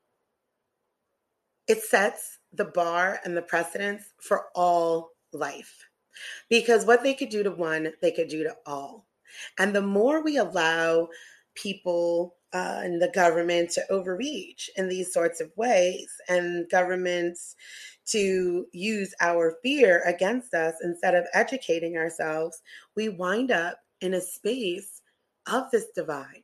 it 1.69 1.83
sets 1.83 2.39
the 2.53 2.65
bar 2.65 3.21
and 3.25 3.37
the 3.37 3.43
precedence 3.43 4.03
for 4.21 4.47
all 4.55 5.11
life. 5.33 5.89
Because 6.49 6.85
what 6.85 7.03
they 7.03 7.15
could 7.15 7.29
do 7.29 7.43
to 7.43 7.51
one, 7.51 7.93
they 8.03 8.11
could 8.11 8.29
do 8.29 8.43
to 8.43 8.57
all. 8.67 9.07
And 9.59 9.75
the 9.75 9.83
more 9.83 10.23
we 10.23 10.39
allow 10.39 11.09
people 11.55 12.38
uh, 12.53 12.81
and 12.83 13.01
the 13.01 13.11
government 13.15 13.71
to 13.71 13.93
overreach 13.93 14.71
in 14.77 14.89
these 14.89 15.13
sorts 15.13 15.41
of 15.41 15.51
ways, 15.57 16.09
and 16.29 16.69
governments 16.71 17.57
to 18.07 18.67
use 18.73 19.15
our 19.21 19.57
fear 19.63 20.03
against 20.07 20.55
us 20.55 20.75
instead 20.83 21.15
of 21.15 21.27
educating 21.35 21.97
ourselves, 21.97 22.63
we 22.97 23.09
wind 23.11 23.51
up 23.51 23.79
in 24.01 24.15
a 24.15 24.21
space 24.21 25.03
of 25.47 25.65
this 25.71 25.87
divide 25.95 26.43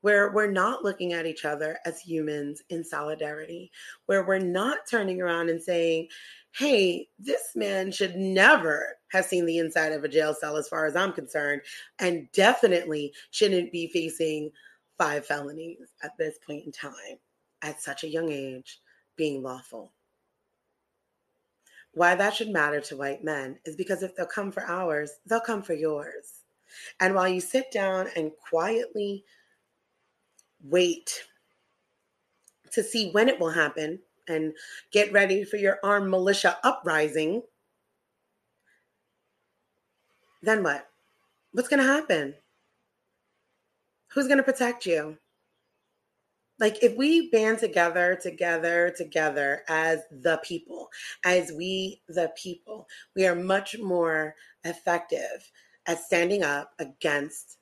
where 0.00 0.32
we're 0.32 0.50
not 0.50 0.84
looking 0.84 1.12
at 1.12 1.26
each 1.26 1.44
other 1.44 1.78
as 1.84 2.00
humans 2.00 2.62
in 2.70 2.84
solidarity, 2.84 3.70
where 4.06 4.24
we're 4.24 4.38
not 4.38 4.78
turning 4.88 5.20
around 5.20 5.50
and 5.50 5.60
saying, 5.60 6.08
hey, 6.52 7.06
this 7.18 7.50
man 7.56 7.90
should 7.90 8.16
never 8.16 8.96
have 9.10 9.24
seen 9.24 9.44
the 9.44 9.58
inside 9.58 9.92
of 9.92 10.04
a 10.04 10.08
jail 10.08 10.34
cell, 10.38 10.56
as 10.56 10.68
far 10.68 10.86
as 10.86 10.94
I'm 10.94 11.12
concerned, 11.12 11.62
and 11.98 12.30
definitely 12.32 13.12
shouldn't 13.30 13.72
be 13.72 13.88
facing 13.88 14.50
five 14.98 15.24
felonies 15.24 15.88
at 16.02 16.16
this 16.18 16.38
point 16.44 16.66
in 16.66 16.72
time 16.72 17.18
at 17.62 17.80
such 17.80 18.04
a 18.04 18.08
young 18.08 18.30
age 18.30 18.80
being 19.16 19.42
lawful. 19.42 19.92
Why 21.92 22.14
that 22.14 22.34
should 22.34 22.50
matter 22.50 22.80
to 22.82 22.96
white 22.96 23.24
men 23.24 23.58
is 23.64 23.74
because 23.74 24.02
if 24.02 24.14
they'll 24.14 24.26
come 24.26 24.52
for 24.52 24.64
ours, 24.64 25.12
they'll 25.26 25.40
come 25.40 25.62
for 25.62 25.74
yours. 25.74 26.42
And 27.00 27.14
while 27.14 27.28
you 27.28 27.40
sit 27.40 27.70
down 27.72 28.08
and 28.14 28.30
quietly 28.48 29.24
wait 30.62 31.24
to 32.72 32.82
see 32.82 33.10
when 33.10 33.28
it 33.28 33.40
will 33.40 33.50
happen 33.50 33.98
and 34.28 34.52
get 34.92 35.12
ready 35.12 35.44
for 35.44 35.56
your 35.56 35.78
armed 35.82 36.10
militia 36.10 36.58
uprising, 36.62 37.42
then 40.42 40.62
what? 40.62 40.88
What's 41.52 41.68
going 41.68 41.80
to 41.80 41.86
happen? 41.86 42.34
Who's 44.12 44.26
going 44.26 44.38
to 44.38 44.42
protect 44.42 44.86
you? 44.86 45.18
Like, 46.58 46.82
if 46.82 46.96
we 46.96 47.30
band 47.30 47.60
together, 47.60 48.18
together, 48.20 48.92
together 48.96 49.62
as 49.68 50.00
the 50.10 50.40
people, 50.42 50.88
as 51.24 51.52
we, 51.52 52.02
the 52.08 52.32
people, 52.36 52.88
we 53.14 53.26
are 53.26 53.36
much 53.36 53.78
more 53.78 54.34
effective 54.64 55.50
at 55.86 56.00
standing 56.00 56.42
up 56.42 56.72
against 56.80 57.58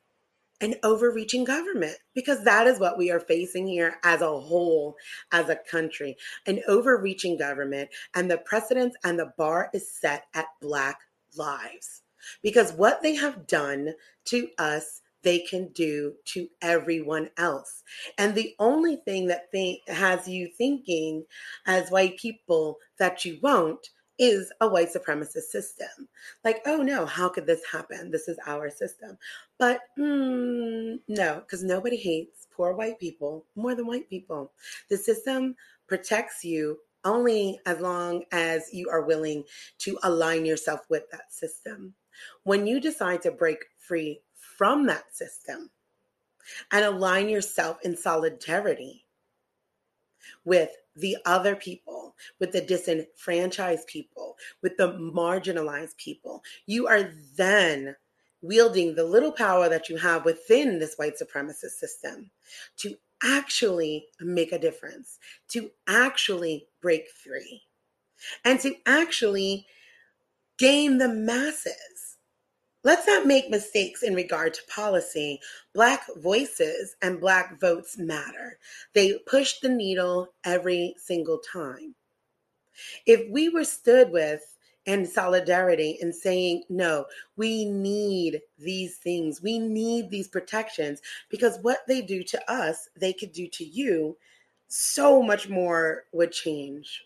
an 0.62 0.74
overreaching 0.82 1.44
government 1.44 1.96
because 2.14 2.42
that 2.44 2.66
is 2.66 2.80
what 2.80 2.96
we 2.96 3.10
are 3.10 3.20
facing 3.20 3.66
here 3.66 3.96
as 4.02 4.22
a 4.22 4.40
whole, 4.40 4.96
as 5.32 5.50
a 5.50 5.58
country 5.70 6.16
an 6.46 6.60
overreaching 6.66 7.36
government. 7.36 7.90
And 8.14 8.30
the 8.30 8.38
precedence 8.38 8.96
and 9.04 9.18
the 9.18 9.32
bar 9.36 9.68
is 9.74 9.92
set 9.92 10.24
at 10.34 10.46
Black 10.62 10.98
lives 11.36 12.02
because 12.42 12.72
what 12.72 13.02
they 13.02 13.14
have 13.14 13.46
done 13.46 13.92
to 14.26 14.48
us. 14.58 15.02
They 15.22 15.40
can 15.40 15.68
do 15.72 16.14
to 16.26 16.48
everyone 16.62 17.30
else. 17.36 17.82
And 18.18 18.34
the 18.34 18.54
only 18.58 18.96
thing 18.96 19.26
that 19.26 19.50
th- 19.52 19.80
has 19.88 20.28
you 20.28 20.48
thinking 20.48 21.24
as 21.66 21.90
white 21.90 22.16
people 22.16 22.78
that 22.98 23.24
you 23.24 23.38
won't 23.42 23.88
is 24.18 24.52
a 24.60 24.68
white 24.68 24.88
supremacist 24.92 25.50
system. 25.50 26.08
Like, 26.44 26.62
oh 26.66 26.78
no, 26.78 27.04
how 27.06 27.28
could 27.28 27.46
this 27.46 27.62
happen? 27.70 28.10
This 28.10 28.28
is 28.28 28.38
our 28.46 28.70
system. 28.70 29.18
But 29.58 29.80
mm, 29.98 30.98
no, 31.08 31.40
because 31.40 31.62
nobody 31.62 31.96
hates 31.96 32.46
poor 32.54 32.72
white 32.72 32.98
people 32.98 33.44
more 33.54 33.74
than 33.74 33.86
white 33.86 34.08
people. 34.08 34.52
The 34.88 34.96
system 34.96 35.54
protects 35.86 36.44
you 36.44 36.78
only 37.04 37.60
as 37.66 37.80
long 37.80 38.24
as 38.32 38.70
you 38.72 38.88
are 38.90 39.02
willing 39.02 39.44
to 39.78 39.98
align 40.02 40.44
yourself 40.44 40.80
with 40.88 41.04
that 41.12 41.32
system. 41.32 41.94
When 42.44 42.66
you 42.66 42.80
decide 42.80 43.22
to 43.22 43.30
break 43.30 43.58
free 43.78 44.22
from 44.56 44.86
that 44.86 45.14
system 45.14 45.70
and 46.70 46.84
align 46.84 47.28
yourself 47.28 47.78
in 47.82 47.96
solidarity 47.96 49.04
with 50.44 50.70
the 50.94 51.16
other 51.26 51.54
people, 51.54 52.14
with 52.40 52.52
the 52.52 52.60
disenfranchised 52.60 53.86
people, 53.86 54.36
with 54.62 54.76
the 54.76 54.92
marginalized 54.94 55.96
people. 55.96 56.42
You 56.66 56.86
are 56.86 57.10
then 57.36 57.96
wielding 58.42 58.94
the 58.94 59.04
little 59.04 59.32
power 59.32 59.68
that 59.68 59.88
you 59.88 59.96
have 59.96 60.24
within 60.24 60.78
this 60.78 60.94
white 60.96 61.14
supremacist 61.20 61.78
system 61.78 62.30
to 62.78 62.94
actually 63.22 64.06
make 64.20 64.52
a 64.52 64.58
difference, 64.58 65.18
to 65.48 65.70
actually 65.88 66.68
break 66.80 67.08
free, 67.08 67.62
and 68.44 68.60
to 68.60 68.74
actually 68.86 69.66
gain 70.58 70.98
the 70.98 71.08
masses 71.08 71.95
Let's 72.86 73.08
not 73.08 73.26
make 73.26 73.50
mistakes 73.50 74.04
in 74.04 74.14
regard 74.14 74.54
to 74.54 74.60
policy. 74.72 75.40
Black 75.74 76.06
voices 76.18 76.94
and 77.02 77.20
Black 77.20 77.58
votes 77.58 77.98
matter. 77.98 78.60
They 78.92 79.18
push 79.26 79.58
the 79.58 79.68
needle 79.68 80.28
every 80.44 80.94
single 80.96 81.38
time. 81.38 81.96
If 83.04 83.28
we 83.28 83.48
were 83.48 83.64
stood 83.64 84.12
with 84.12 84.54
and 84.86 85.08
solidarity 85.08 85.98
and 86.00 86.14
saying, 86.14 86.62
no, 86.68 87.06
we 87.36 87.64
need 87.64 88.42
these 88.56 88.98
things, 88.98 89.42
we 89.42 89.58
need 89.58 90.08
these 90.08 90.28
protections, 90.28 91.02
because 91.28 91.58
what 91.62 91.80
they 91.88 92.02
do 92.02 92.22
to 92.22 92.52
us, 92.52 92.88
they 92.94 93.12
could 93.12 93.32
do 93.32 93.48
to 93.48 93.64
you, 93.64 94.16
so 94.68 95.20
much 95.20 95.48
more 95.48 96.04
would 96.12 96.30
change. 96.30 97.04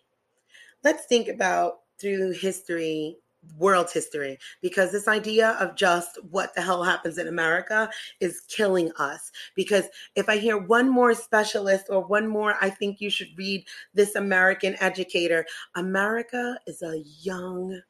Let's 0.84 1.06
think 1.06 1.28
about 1.28 1.78
through 1.98 2.32
history 2.32 3.16
world 3.56 3.90
history 3.90 4.38
because 4.60 4.92
this 4.92 5.08
idea 5.08 5.50
of 5.60 5.74
just 5.74 6.18
what 6.30 6.54
the 6.54 6.62
hell 6.62 6.82
happens 6.82 7.18
in 7.18 7.28
America 7.28 7.90
is 8.20 8.42
killing 8.48 8.90
us. 8.98 9.30
Because 9.54 9.84
if 10.14 10.28
I 10.28 10.36
hear 10.36 10.58
one 10.58 10.88
more 10.88 11.14
specialist 11.14 11.86
or 11.88 12.02
one 12.06 12.26
more, 12.26 12.56
I 12.60 12.70
think 12.70 13.00
you 13.00 13.10
should 13.10 13.36
read 13.36 13.64
this 13.94 14.14
American 14.14 14.76
educator. 14.80 15.46
America 15.74 16.58
is 16.66 16.82
a 16.82 17.02
young 17.20 17.80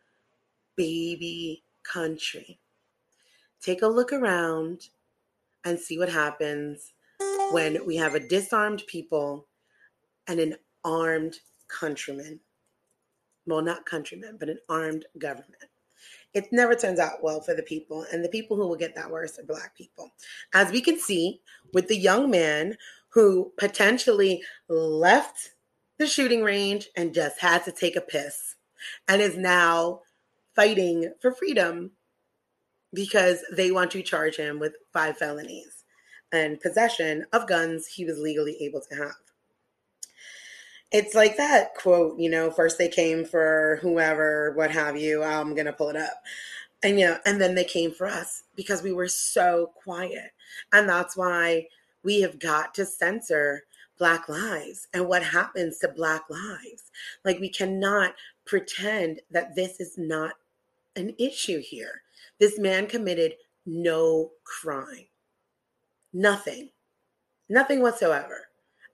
baby 0.77 1.63
country. 1.83 2.59
Take 3.61 3.83
a 3.83 3.89
look 3.89 4.13
around 4.13 4.89
and 5.65 5.79
see 5.79 5.99
what 5.99 6.09
happens 6.09 6.93
when 7.53 7.85
we 7.87 7.97
have 7.97 8.15
a 8.15 8.29
disarmed 8.29 8.83
people 8.87 9.47
and 10.27 10.41
an 10.41 10.57
armed 10.85 11.41
countrymen. 11.69 12.41
Well, 13.51 13.63
not 13.63 13.87
countrymen, 13.87 14.37
but 14.39 14.49
an 14.49 14.59
armed 14.69 15.07
government. 15.19 15.65
It 16.33 16.53
never 16.53 16.77
turns 16.77 17.01
out 17.01 17.23
well 17.23 17.41
for 17.41 17.55
the 17.55 17.63
people, 17.63 18.07
and 18.13 18.25
the 18.25 18.29
people 18.29 18.57
who 18.57 18.67
will 18.69 18.77
get 18.77 18.95
that 18.95 19.11
worse 19.11 19.39
are 19.39 19.45
Black 19.45 19.77
people. 19.77 20.13
As 20.55 20.71
we 20.71 20.81
can 20.81 20.99
see 20.99 21.41
with 21.73 21.89
the 21.89 21.97
young 21.97 22.31
man 22.31 22.77
who 23.11 23.53
potentially 23.59 24.43
left 24.69 25.51
the 25.99 26.07
shooting 26.07 26.43
range 26.43 26.89
and 26.97 27.13
just 27.13 27.41
had 27.41 27.65
to 27.65 27.73
take 27.73 27.97
a 27.97 28.01
piss 28.01 28.55
and 29.09 29.21
is 29.21 29.37
now 29.37 30.01
fighting 30.55 31.13
for 31.21 31.33
freedom 31.33 31.91
because 32.95 33.45
they 33.53 33.71
want 33.71 33.91
to 33.91 34.03
charge 34.03 34.37
him 34.37 34.59
with 34.59 34.75
five 34.93 35.17
felonies 35.17 35.85
and 36.33 36.61
possession 36.61 37.27
of 37.33 37.49
guns 37.49 37.87
he 37.87 38.05
was 38.05 38.19
legally 38.19 38.57
able 38.63 38.81
to 38.81 38.95
have. 38.95 39.30
It's 40.93 41.15
like 41.15 41.37
that 41.37 41.75
quote, 41.77 42.19
you 42.19 42.29
know, 42.29 42.51
first 42.51 42.79
they 42.79 42.89
came 42.89 43.25
for 43.25 43.79
whoever, 43.81 44.53
what 44.57 44.71
have 44.73 44.97
you. 44.97 45.23
I'm 45.23 45.55
going 45.55 45.67
to 45.67 45.73
pull 45.73 45.89
it 45.89 45.97
up. 45.97 46.23
And, 46.83 46.99
you 46.99 47.07
know, 47.07 47.19
and 47.27 47.41
then 47.41 47.55
they 47.55 47.65
came 47.65 47.93
for 47.93 48.07
us 48.07 48.45
because 48.57 48.83
we 48.83 48.93
were 48.93 49.09
so 49.09 49.71
quiet. 49.83 50.33
And 50.73 50.89
that's 50.89 51.17
why 51.17 51.69
we 52.03 52.23
have 52.23 52.39
got 52.39 52.75
to 52.75 52.87
censor 52.87 53.65
Black 53.99 54.29
lives 54.29 54.89
and 54.95 55.07
what 55.07 55.23
happens 55.23 55.79
to 55.79 55.89
Black 55.89 56.23
lives. 56.31 56.91
Like, 57.25 57.39
we 57.39 57.51
cannot 57.51 58.15
pretend 58.47 59.21
that 59.31 59.55
this 59.55 59.79
is 59.79 59.99
not 59.99 60.33
an 60.97 61.15
issue 61.19 61.61
here. 61.61 62.03
This 62.39 62.59
man 62.59 62.87
committed 62.87 63.35
no 63.67 64.31
crime, 64.45 65.07
nothing, 66.13 66.71
nothing 67.49 67.83
whatsoever. 67.83 68.50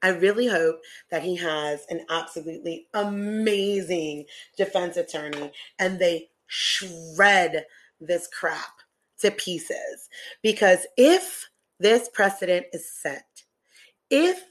I 0.06 0.10
really 0.10 0.46
hope 0.46 0.82
that 1.10 1.25
he 1.25 1.34
has 1.34 1.84
an 1.90 2.06
absolutely 2.08 2.86
amazing 2.94 4.26
defense 4.56 4.96
attorney 4.96 5.50
and 5.80 5.98
they 5.98 6.28
shred 6.46 7.66
this 7.98 8.28
crap 8.28 8.70
to 9.18 9.32
pieces. 9.32 10.08
Because 10.44 10.86
if 10.96 11.50
this 11.80 12.08
precedent 12.08 12.66
is 12.72 12.88
set, 12.88 13.26
if 14.08 14.44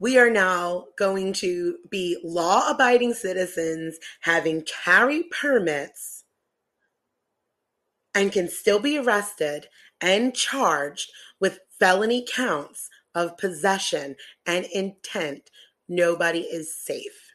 we 0.00 0.18
are 0.18 0.28
now 0.28 0.86
going 0.98 1.32
to 1.34 1.76
be 1.88 2.18
law 2.24 2.68
abiding 2.68 3.14
citizens 3.14 3.98
having 4.22 4.64
carry 4.84 5.22
permits 5.22 6.24
and 8.12 8.32
can 8.32 8.48
still 8.48 8.80
be 8.80 8.98
arrested 8.98 9.68
and 10.00 10.34
charged 10.34 11.12
with 11.38 11.60
felony 11.78 12.26
counts 12.28 12.90
of 13.16 13.36
possession 13.38 14.14
and 14.46 14.66
intent. 14.66 15.50
Nobody 15.88 16.42
is 16.42 16.76
safe. 16.76 17.34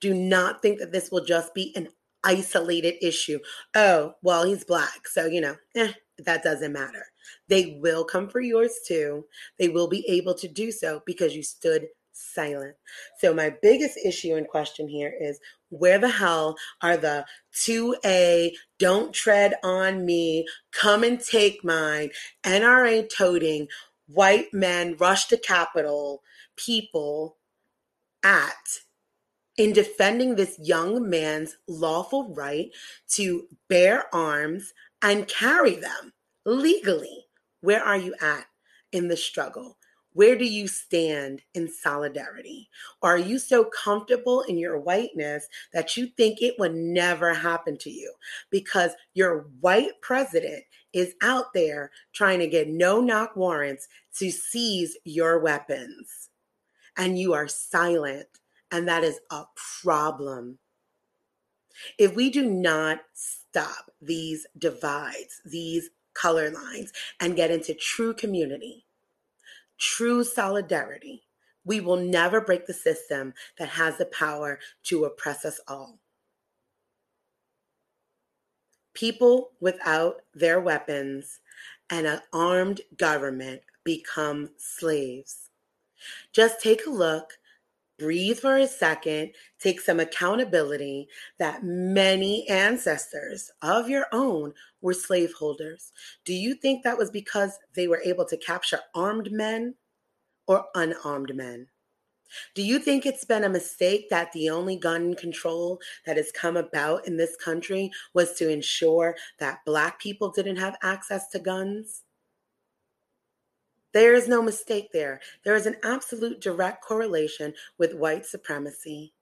Do 0.00 0.14
not 0.14 0.62
think 0.62 0.78
that 0.78 0.92
this 0.92 1.10
will 1.10 1.24
just 1.24 1.52
be 1.52 1.74
an 1.76 1.88
isolated 2.24 2.94
issue. 3.04 3.40
Oh, 3.74 4.14
well, 4.22 4.44
he's 4.44 4.64
black. 4.64 5.06
So, 5.06 5.26
you 5.26 5.40
know, 5.42 5.56
eh, 5.74 5.92
that 6.24 6.42
doesn't 6.42 6.72
matter. 6.72 7.04
They 7.48 7.78
will 7.82 8.04
come 8.04 8.28
for 8.28 8.40
yours 8.40 8.78
too. 8.86 9.26
They 9.58 9.68
will 9.68 9.88
be 9.88 10.08
able 10.08 10.34
to 10.34 10.48
do 10.48 10.70
so 10.72 11.02
because 11.04 11.34
you 11.34 11.42
stood 11.42 11.88
silent. 12.12 12.74
So, 13.18 13.34
my 13.34 13.54
biggest 13.62 13.98
issue 14.02 14.36
in 14.36 14.44
question 14.46 14.88
here 14.88 15.12
is 15.20 15.38
where 15.68 15.98
the 15.98 16.08
hell 16.08 16.56
are 16.82 16.96
the 16.96 17.26
2A, 17.54 18.52
don't 18.78 19.12
tread 19.12 19.54
on 19.62 20.06
me, 20.06 20.46
come 20.72 21.02
and 21.02 21.20
take 21.20 21.64
mine, 21.64 22.10
NRA 22.44 23.08
toting, 23.14 23.68
white 24.06 24.52
men 24.52 24.96
rush 24.98 25.26
to 25.26 25.36
Capitol 25.36 26.22
people 26.56 27.36
at 28.24 28.52
in 29.56 29.72
defending 29.72 30.34
this 30.34 30.58
young 30.62 31.08
man's 31.08 31.56
lawful 31.66 32.34
right 32.34 32.70
to 33.08 33.46
bear 33.68 34.14
arms 34.14 34.72
and 35.02 35.28
carry 35.28 35.76
them 35.76 36.12
legally? 36.44 37.26
Where 37.60 37.82
are 37.82 37.96
you 37.96 38.14
at 38.20 38.46
in 38.92 39.08
the 39.08 39.16
struggle? 39.16 39.78
Where 40.12 40.36
do 40.36 40.46
you 40.46 40.66
stand 40.66 41.42
in 41.52 41.68
solidarity? 41.68 42.70
Are 43.02 43.18
you 43.18 43.38
so 43.38 43.64
comfortable 43.64 44.40
in 44.42 44.56
your 44.56 44.78
whiteness 44.80 45.46
that 45.74 45.94
you 45.94 46.06
think 46.06 46.40
it 46.40 46.54
would 46.58 46.74
never 46.74 47.34
happen 47.34 47.76
to 47.78 47.90
you 47.90 48.14
because 48.50 48.92
your 49.12 49.46
white 49.60 50.00
president 50.00 50.64
is 50.96 51.14
out 51.20 51.52
there 51.52 51.90
trying 52.14 52.38
to 52.38 52.46
get 52.46 52.68
no 52.68 53.00
knock 53.00 53.36
warrants 53.36 53.86
to 54.18 54.30
seize 54.30 54.96
your 55.04 55.38
weapons? 55.38 56.30
And 56.96 57.18
you 57.18 57.34
are 57.34 57.46
silent, 57.46 58.26
and 58.70 58.88
that 58.88 59.04
is 59.04 59.20
a 59.30 59.44
problem. 59.82 60.58
If 61.98 62.16
we 62.16 62.30
do 62.30 62.50
not 62.50 63.00
stop 63.12 63.90
these 64.00 64.46
divides, 64.56 65.42
these 65.44 65.90
color 66.14 66.50
lines, 66.50 66.92
and 67.20 67.36
get 67.36 67.50
into 67.50 67.74
true 67.74 68.14
community, 68.14 68.86
true 69.78 70.24
solidarity, 70.24 71.24
we 71.66 71.80
will 71.80 71.96
never 71.98 72.40
break 72.40 72.66
the 72.66 72.72
system 72.72 73.34
that 73.58 73.68
has 73.68 73.98
the 73.98 74.06
power 74.06 74.58
to 74.84 75.04
oppress 75.04 75.44
us 75.44 75.60
all. 75.68 75.98
People 78.96 79.50
without 79.60 80.22
their 80.34 80.58
weapons 80.58 81.40
and 81.90 82.06
an 82.06 82.22
armed 82.32 82.80
government 82.96 83.60
become 83.84 84.48
slaves. 84.56 85.50
Just 86.32 86.62
take 86.62 86.86
a 86.86 86.90
look, 86.90 87.34
breathe 87.98 88.38
for 88.38 88.56
a 88.56 88.66
second, 88.66 89.32
take 89.60 89.82
some 89.82 90.00
accountability 90.00 91.08
that 91.38 91.62
many 91.62 92.48
ancestors 92.48 93.50
of 93.60 93.90
your 93.90 94.06
own 94.12 94.54
were 94.80 94.94
slaveholders. 94.94 95.92
Do 96.24 96.32
you 96.32 96.54
think 96.54 96.82
that 96.82 96.96
was 96.96 97.10
because 97.10 97.58
they 97.74 97.88
were 97.88 98.00
able 98.02 98.24
to 98.24 98.36
capture 98.38 98.80
armed 98.94 99.30
men 99.30 99.74
or 100.46 100.64
unarmed 100.74 101.36
men? 101.36 101.68
Do 102.54 102.62
you 102.62 102.78
think 102.78 103.06
it's 103.06 103.24
been 103.24 103.44
a 103.44 103.48
mistake 103.48 104.08
that 104.10 104.32
the 104.32 104.50
only 104.50 104.76
gun 104.76 105.14
control 105.14 105.80
that 106.04 106.16
has 106.16 106.32
come 106.32 106.56
about 106.56 107.06
in 107.06 107.16
this 107.16 107.36
country 107.36 107.90
was 108.14 108.32
to 108.34 108.50
ensure 108.50 109.16
that 109.38 109.64
Black 109.64 110.00
people 110.00 110.30
didn't 110.30 110.56
have 110.56 110.76
access 110.82 111.28
to 111.30 111.38
guns? 111.38 112.02
There 113.92 114.14
is 114.14 114.28
no 114.28 114.42
mistake 114.42 114.90
there. 114.92 115.20
There 115.44 115.54
is 115.54 115.66
an 115.66 115.76
absolute 115.82 116.40
direct 116.40 116.84
correlation 116.84 117.54
with 117.78 117.94
white 117.94 118.26
supremacy 118.26 119.14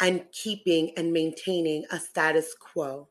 and 0.00 0.24
keeping 0.32 0.90
and 0.96 1.12
maintaining 1.12 1.84
a 1.90 2.00
status 2.00 2.54
quo. 2.58 3.08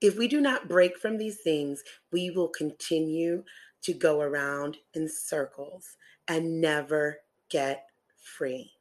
If 0.00 0.16
we 0.16 0.26
do 0.26 0.40
not 0.40 0.68
break 0.68 0.98
from 0.98 1.18
these 1.18 1.38
things, 1.40 1.84
we 2.12 2.30
will 2.30 2.48
continue 2.48 3.44
to 3.82 3.92
go 3.92 4.20
around 4.20 4.78
in 4.94 5.08
circles 5.08 5.96
and 6.26 6.60
never 6.60 7.18
get 7.48 7.86
free. 8.16 8.72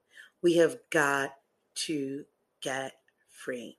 We 0.41 0.55
have 0.57 0.77
got 0.89 1.35
to 1.75 2.25
get 2.61 2.93
free. 3.29 3.77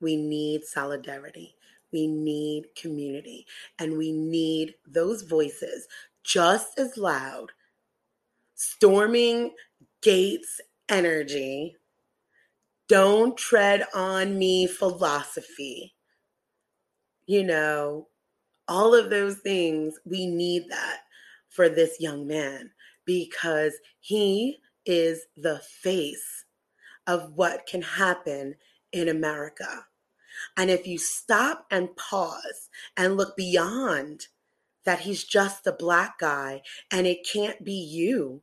We 0.00 0.16
need 0.16 0.64
solidarity. 0.64 1.56
We 1.92 2.06
need 2.06 2.74
community. 2.76 3.46
And 3.78 3.96
we 3.96 4.12
need 4.12 4.74
those 4.86 5.22
voices 5.22 5.88
just 6.22 6.78
as 6.78 6.96
loud, 6.96 7.52
storming 8.54 9.52
gates 10.02 10.60
energy 10.88 11.76
don't 12.88 13.36
tread 13.36 13.84
on 13.94 14.38
me 14.38 14.66
philosophy. 14.66 15.94
You 17.26 17.44
know, 17.44 18.08
all 18.66 18.94
of 18.94 19.10
those 19.10 19.36
things, 19.36 19.98
we 20.04 20.26
need 20.26 20.70
that 20.70 21.00
for 21.50 21.68
this 21.68 22.00
young 22.00 22.26
man 22.26 22.70
because 23.08 23.72
he 24.00 24.58
is 24.84 25.22
the 25.34 25.58
face 25.58 26.44
of 27.06 27.32
what 27.34 27.66
can 27.66 27.80
happen 27.80 28.54
in 28.92 29.08
America. 29.08 29.86
And 30.58 30.68
if 30.68 30.86
you 30.86 30.98
stop 30.98 31.64
and 31.70 31.96
pause 31.96 32.68
and 32.98 33.16
look 33.16 33.34
beyond 33.34 34.26
that 34.84 35.00
he's 35.00 35.24
just 35.24 35.66
a 35.66 35.72
black 35.72 36.18
guy 36.18 36.60
and 36.92 37.06
it 37.06 37.26
can't 37.26 37.64
be 37.64 37.72
you, 37.72 38.42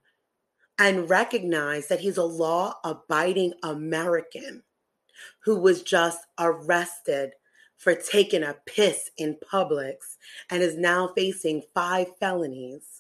and 0.77 1.09
recognize 1.09 1.87
that 1.87 2.01
he's 2.01 2.17
a 2.17 2.23
law 2.23 2.73
abiding 2.83 3.53
American 3.63 4.63
who 5.43 5.57
was 5.57 5.83
just 5.83 6.19
arrested 6.37 7.31
for 7.77 7.95
taking 7.95 8.43
a 8.43 8.57
piss 8.65 9.09
in 9.17 9.37
Publix 9.51 10.17
and 10.49 10.61
is 10.61 10.77
now 10.77 11.11
facing 11.15 11.61
five 11.73 12.07
felonies, 12.19 12.94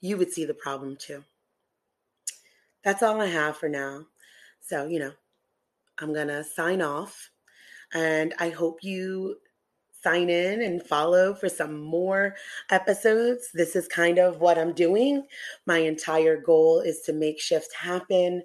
you 0.00 0.16
would 0.16 0.32
see 0.32 0.44
the 0.44 0.54
problem 0.54 0.96
too. 0.96 1.24
That's 2.84 3.02
all 3.02 3.20
I 3.20 3.26
have 3.26 3.56
for 3.56 3.68
now. 3.68 4.04
So, 4.60 4.86
you 4.86 4.98
know, 4.98 5.12
I'm 5.98 6.12
going 6.12 6.28
to 6.28 6.44
sign 6.44 6.80
off 6.80 7.30
and 7.92 8.34
I 8.38 8.50
hope 8.50 8.82
you 8.82 9.36
sign 10.02 10.30
in 10.30 10.62
and 10.62 10.82
follow 10.82 11.34
for 11.34 11.48
some 11.48 11.80
more 11.80 12.36
episodes. 12.70 13.48
This 13.52 13.74
is 13.74 13.88
kind 13.88 14.18
of 14.18 14.40
what 14.40 14.58
I'm 14.58 14.72
doing. 14.72 15.26
My 15.66 15.78
entire 15.78 16.40
goal 16.40 16.80
is 16.80 17.00
to 17.02 17.12
make 17.12 17.40
shifts 17.40 17.74
happen, 17.74 18.42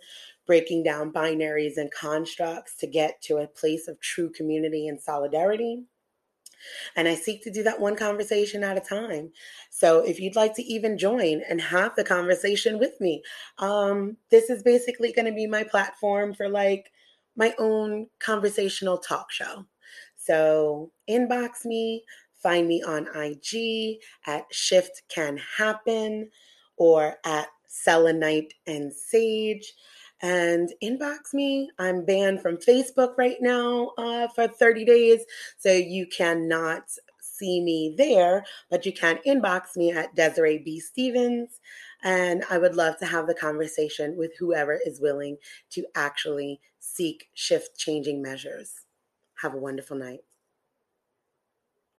breaking 0.48 0.84
down 0.84 1.14
binaries 1.14 1.78
and 1.78 1.92
constructs 1.92 2.76
to 2.78 2.88
get 2.88 3.22
to 3.24 3.38
a 3.38 3.48
place 3.48 3.88
of 3.88 4.00
true 4.00 4.32
community 4.32 4.88
and 4.88 5.00
solidarity. 5.00 5.84
And 6.96 7.08
I 7.08 7.16
seek 7.16 7.44
to 7.44 7.52
do 7.52 7.64
that 7.64 7.80
one 7.80 7.96
conversation 7.96 8.64
at 8.64 8.78
a 8.78 8.82
time. 8.82 9.32
So 9.70 10.00
if 10.00 10.20
you'd 10.20 10.36
like 10.36 10.56
to 10.56 10.64
even 10.64 10.98
join 10.98 11.42
and 11.50 11.62
have 11.62 11.96
the 11.96 12.04
conversation 12.04 12.80
with 12.80 13.00
me, 13.00 13.24
um, 13.58 14.18
this 14.30 14.50
is 14.50 14.64
basically 14.64 15.12
going 15.12 15.26
to 15.26 15.32
be 15.32 15.48
my 15.48 15.64
platform 15.64 16.34
for 16.34 16.50
like 16.50 16.92
my 17.36 17.54
own 17.58 18.08
conversational 18.20 18.98
talk 18.98 19.32
show. 19.32 19.66
So 20.16 20.92
inbox 21.10 21.66
me, 21.66 22.04
find 22.42 22.68
me 22.68 22.84
on 22.84 23.08
IG 23.16 24.00
at 24.26 24.46
Shift 24.52 25.04
Can 25.10 25.40
Happen 25.58 26.30
or 26.78 27.18
at 27.26 27.48
Selenite 27.68 28.54
and 28.68 28.94
Sage 28.94 29.74
and 30.24 30.74
inbox 30.82 31.34
me. 31.34 31.70
I'm 31.78 32.06
banned 32.06 32.42
from 32.42 32.58
Facebook 32.58 33.16
right 33.18 33.38
now 33.42 33.92
uh, 33.98 34.30
for 34.30 34.48
30 34.48 34.86
days, 34.86 35.26
so 35.60 35.72
you 35.72 36.08
cannot 36.08 36.84
see 37.20 37.62
me 37.62 37.94
there, 37.98 38.46
but 38.70 38.86
you 38.86 38.94
can 38.94 39.20
inbox 39.28 39.76
me 39.76 39.92
at 39.92 40.16
Desiree 40.16 40.60
B. 40.60 40.80
Stevens. 40.80 41.60
And 42.04 42.44
I 42.50 42.58
would 42.58 42.76
love 42.76 42.98
to 43.00 43.06
have 43.06 43.28
the 43.28 43.34
conversation 43.34 44.16
with 44.18 44.32
whoever 44.40 44.80
is 44.86 45.02
willing 45.02 45.38
to 45.72 45.86
actually 45.96 46.60
seek 46.80 47.28
shift 47.34 47.78
changing 47.78 48.22
measures. 48.22 48.72
Have 49.42 49.54
a 49.54 49.58
wonderful 49.58 49.98
night. 49.98 50.22